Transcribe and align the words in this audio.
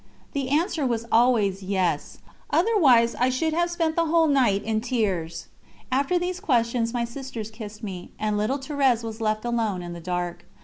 The 0.33 0.49
answer 0.49 0.83
was 0.83 1.05
always 1.11 1.61
"Yes," 1.61 2.17
otherwise 2.49 3.13
I 3.13 3.29
should 3.29 3.53
have 3.53 3.69
spent 3.69 3.95
the 3.95 4.07
whole 4.07 4.25
night 4.25 4.63
in 4.63 4.81
tears. 4.81 5.45
After 5.91 6.17
these 6.17 6.39
questions 6.39 6.91
my 6.91 7.05
sisters 7.05 7.51
kissed 7.51 7.83
me, 7.83 8.09
and 8.17 8.35
little 8.35 8.57
Thérèse 8.57 9.03
was 9.03 9.21
left 9.21 9.45
alone 9.45 9.83
in 9.83 9.93
the 9.93 9.99
dark. 10.01 10.43